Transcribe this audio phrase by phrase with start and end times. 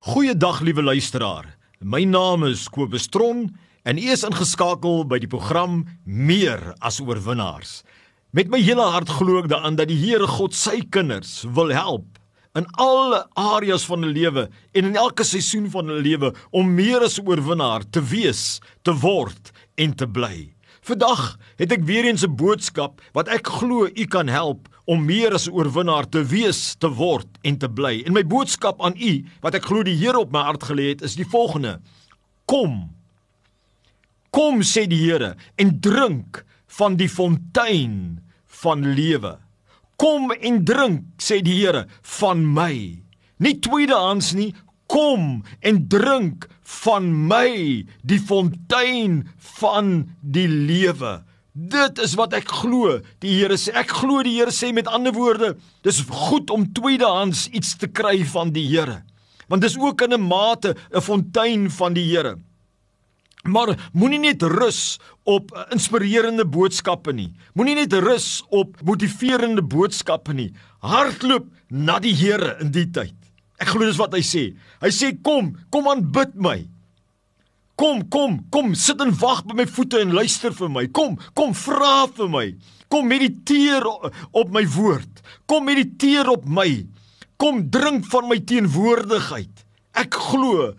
[0.00, 1.44] Goeiedag liewe luisteraar.
[1.84, 3.42] My naam is Kobus Tron
[3.84, 7.82] en u is ingeskakel by die program Meer as oorwinnaars.
[8.32, 12.16] Met my hele hart glo ek daaraan dat die Here God sy kinders wil help
[12.56, 17.04] in alle areas van hulle lewe en in elke seisoen van hulle lewe om meer
[17.04, 20.48] as 'n oorwinnaar te wees, te word en te bly.
[20.80, 25.34] Vandag het ek weer eens 'n boodskap wat ek glo u kan help om meer
[25.34, 28.02] as 'n oorwinnaar te wees, te word en te bly.
[28.06, 31.02] En my boodskap aan u wat ek glo die Here op my hart gelê het
[31.02, 31.80] is die volgende:
[32.44, 32.90] Kom.
[34.30, 39.38] Kom sê die Here en drink van die fontein van lewe.
[39.96, 43.02] Kom en drink sê die Here van my.
[43.36, 44.54] Nie tweedehands nie,
[44.90, 46.46] kom en drink
[46.82, 47.50] van my
[48.06, 49.22] die fontein
[49.58, 51.20] van die lewe.
[51.52, 52.98] Dit is wat ek glo.
[53.22, 57.48] Die Here sê ek glo die Here sê met ander woorde, dis goed om tweedehands
[57.50, 59.02] iets te kry van die Here.
[59.50, 62.38] Want dis ook in 'n mate 'n fontein van die Here.
[63.42, 67.32] Maar moenie net rus op inspirerende boodskappe nie.
[67.54, 70.52] Moenie net rus op motiverende boodskappe nie.
[70.80, 73.19] Hardloop na die Here in die tyd.
[73.60, 74.44] Ek glo dis wat hy sê.
[74.80, 76.58] Hy sê kom, kom aanbid my.
[77.80, 80.84] Kom, kom, kom, sit en wag by my voete en luister vir my.
[80.96, 82.46] Kom, kom vra vir my.
[82.92, 85.22] Kom mediteer op my woord.
[85.48, 86.68] Kom mediteer op my.
[87.40, 89.64] Kom drink van my teenwoordigheid.
[90.00, 90.70] Ek glo.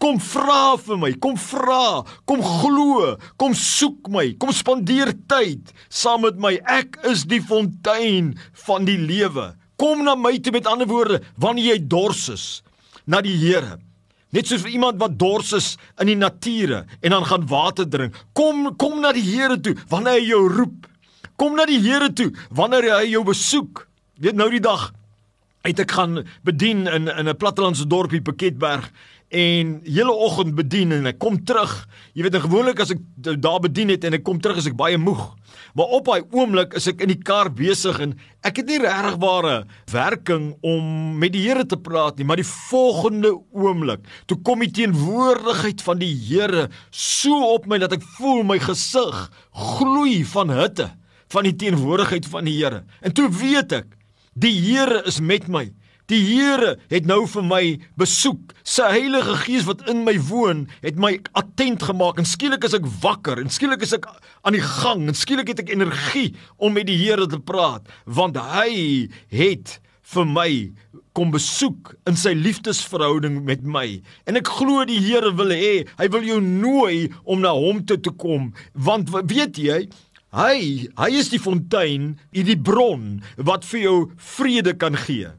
[0.00, 1.12] Kom vra vir my.
[1.20, 2.04] Kom vra.
[2.28, 3.14] Kom glo.
[3.40, 4.30] Kom soek my.
[4.40, 6.56] Kom spandeer tyd saam met my.
[6.64, 8.32] Ek is die fontein
[8.64, 9.50] van die lewe.
[9.78, 12.46] Kom na my toe met ander woorde wanneer jy dors is
[13.06, 13.78] na die Here.
[14.34, 15.68] Net soos vir iemand wat dors is
[16.02, 18.16] in die nature en dan gaan water drink.
[18.36, 20.88] Kom kom na die Here toe wanneer hy jou roep.
[21.38, 23.86] Kom na die Here toe wanneer hy jou besoek.
[24.18, 24.90] Weet nou die dag
[25.66, 28.90] het ek gaan bedien in in 'n plattelandse dorpie Piketberg
[29.28, 31.72] en hele oggend bedien en ek kom terug.
[32.16, 33.02] Jy weet, gewoonlik as ek
[33.42, 35.20] daar bedien het en ek kom terug as ek baie moeg.
[35.76, 38.14] Maar op daai oomblik is ek in die kar besig en
[38.46, 39.56] ek het nie regtig ware
[39.92, 44.72] werking om met die Here te praat nie, maar die volgende oomblik, toe kom die
[44.74, 49.20] teenwoordigheid van die Here so op my dat ek voel my gesig
[49.52, 50.90] gloei van hitte
[51.32, 52.82] van die teenwoordigheid van die Here.
[53.04, 53.92] En toe weet ek,
[54.32, 55.66] die Here is met my.
[56.08, 57.64] Die Here het nou vir my
[58.00, 58.54] besoek.
[58.64, 62.86] Sy Heilige Gees wat in my woon, het my attent gemaak en skielik is ek
[63.02, 66.88] wakker en skielik is ek aan die gang en skielik het ek energie om met
[66.88, 69.74] die Here te praat want hy het
[70.14, 70.48] vir my
[71.12, 73.98] kom besoek in sy liefdesverhouding met my.
[74.24, 78.00] En ek glo die Here wil hê, hy wil jou nooi om na hom toe
[78.00, 79.82] te kom want weet jy
[80.28, 85.30] Hy, hy is die fontein, die bron wat vir jou vrede kan gee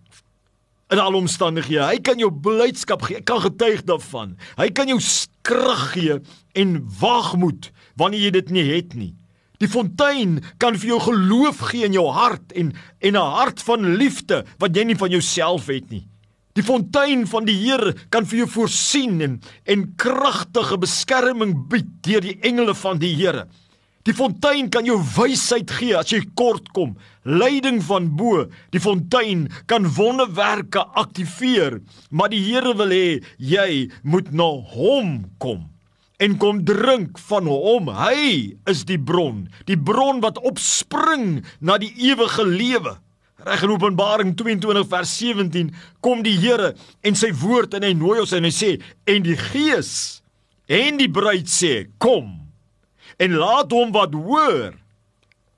[0.89, 1.85] in al omstandighede.
[1.85, 3.19] Hy kan jou blydskap gee.
[3.21, 4.35] Ek kan getuig daarvan.
[4.57, 4.99] Hy kan jou
[5.45, 6.19] krag gee
[6.57, 9.13] en wagmoed wanneer jy dit nie het nie.
[9.59, 13.95] Die fontein kan vir jou geloof gee in jou hart en en 'n hart van
[13.99, 16.07] liefde wat jy nie van jouself het nie.
[16.53, 22.21] Die fontein van die Here kan vir jou voorsien en en kragtige beskerming bied deur
[22.21, 23.47] die engele van die Here.
[24.07, 26.93] Die fontein kan jou wysheid gee as jy kort kom.
[27.27, 28.45] Leiding van bo.
[28.71, 35.67] Die fontein kan wonderwerke aktiveer, maar die Here wil hê jy moet na hom kom
[36.19, 37.91] en kom drink van hom.
[37.95, 42.97] Hy is die bron, die bron wat opspring na die ewige lewe.
[43.47, 45.69] Reg in Openbaring 22 vers 17
[46.03, 46.73] kom die Here
[47.07, 48.73] en sy woord en hy nooi ons en hy sê
[49.07, 49.93] en die Gees
[50.67, 52.33] en die bruid sê kom
[53.19, 54.73] en laat hom wat hoor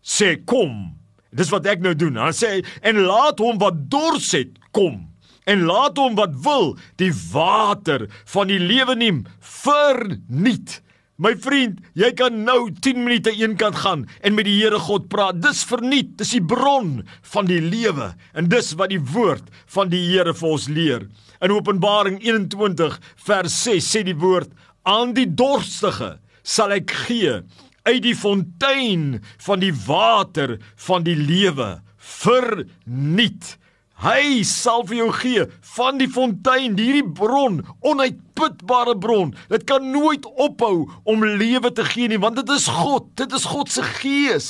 [0.01, 0.97] sê kom.
[1.31, 2.17] Dis wat ek nou doen.
[2.19, 2.51] Hy sê
[2.83, 5.07] en laat hom wat dors het kom
[5.49, 10.79] en laat hom wat wil die water van die lewe neem verniet.
[11.21, 15.37] My vriend, jy kan nou 10 minute eenkant gaan en met die Here God praat.
[15.43, 20.01] Dis verniet, dis die bron van die lewe en dis wat die woord van die
[20.07, 21.05] Here vir ons leer.
[21.41, 24.49] In Openbaring 21 vers 6 sê die woord
[24.89, 27.41] aan die dorstige sal ek gee
[27.83, 30.57] uit die fontein van die water
[30.87, 33.57] van die lewe verniet.
[34.01, 35.45] Hy sal vir jou gee
[35.75, 39.35] van die fontein, hierdie bron, onuitputbare bron.
[39.51, 43.11] Dit kan nooit ophou om lewe te gee nie, want dit is God.
[43.21, 44.49] Dit is God se gees.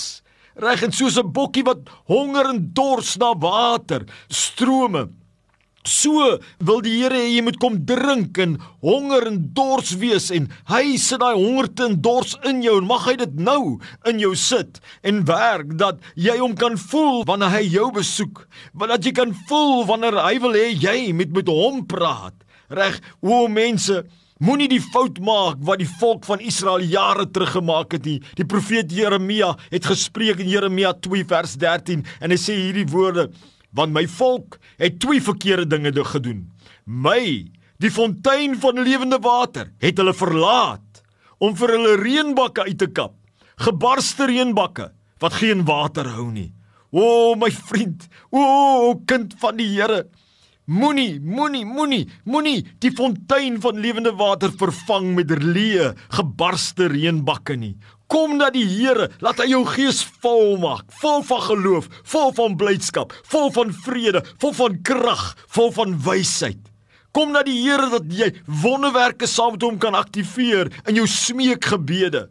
[0.55, 5.09] Reg en soos 'n bokkie wat honger en dors na water, strome
[5.87, 10.47] So wil die Here hê jy moet kom drink en honger en dors wees en
[10.69, 13.79] hy sit daai hongerte en dors in jou en mag hy dit nou
[14.09, 18.45] in jou sit en werk dat jy hom kan voel wanneer hy jou besoek.
[18.73, 22.37] Want dat jy kan voel wanneer hy wil hê jy moet met hom praat.
[22.71, 24.03] Reg, o mense,
[24.41, 28.19] moenie die fout maak wat die volk van Israel jare terug gemaak het nie.
[28.37, 33.31] Die profeet Jeremia het gespreek in Jeremia 2 vers 13 en hy sê hierdie woorde:
[33.71, 36.51] "Want my volk het twee verkeerde dinge gedoen.
[36.85, 41.03] My, die fontein van lewende water, het hulle verlaat
[41.37, 43.13] om vir hulle reënbakke uit te kap.
[43.55, 46.53] Gebarste reënbakke wat geen water hou nie."
[46.91, 50.09] O my vriend, o kind van die Here,
[50.71, 57.73] Moenie, moenie, moenie, moenie die fontein van lewende water vervang met leë, gebarste reënbakke nie.
[58.11, 62.57] Kom na die Here, laat hy jou gees vol maak, vol van geloof, vol van
[62.59, 65.23] blydskap, vol van vrede, vol van krag,
[65.55, 66.59] vol van wysheid.
[67.15, 72.25] Kom na die Here dat jy wonderwerke saam met hom kan aktiveer in jou smeekgebede.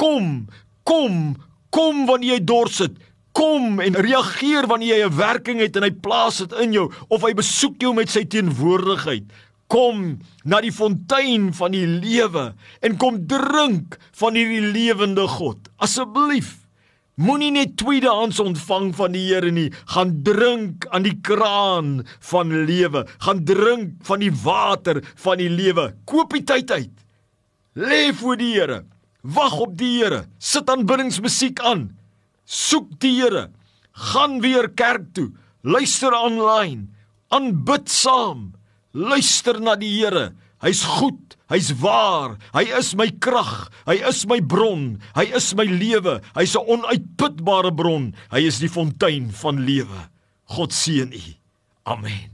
[0.00, 0.48] Kom,
[0.88, 1.36] kom,
[1.68, 2.96] kom wanneer jy dors het
[3.36, 7.22] kom en reageer wanneer jy 'n werking het en hy plaas dit in jou of
[7.22, 9.24] hy besoek jou met sy teenwoordigheid.
[9.70, 12.50] Kom na die fontein van die lewe
[12.82, 15.70] en kom drink van hierdie lewende God.
[15.78, 16.60] Asseblief
[17.20, 21.98] Moenie net tweedehands ontvang van die Here nie, gaan drink aan die kraan
[22.30, 25.90] van lewe, gaan drink van die water van die lewe.
[26.08, 27.02] Koop die tyd uit.
[27.76, 28.84] Lê voor die Here.
[29.20, 30.22] Wag op die Here.
[30.38, 31.90] Sit aanbiddingsmusiek aan.
[32.48, 33.50] Soek die Here.
[33.92, 35.28] Gaan weer kerk toe.
[35.60, 36.88] Luister aanlyn.
[37.28, 38.54] Aanbid saam.
[38.92, 40.32] Luister na die Here.
[40.60, 41.36] Hy's goed.
[41.50, 42.36] Hy's waar.
[42.54, 43.70] Hy is my krag.
[43.88, 45.00] Hy is my bron.
[45.16, 46.20] Hy is my lewe.
[46.36, 48.14] Hy's 'n onuitputbare bron.
[48.30, 50.10] Hy is die fontein van lewe.
[50.54, 51.26] God seën u.
[51.86, 52.29] Amen.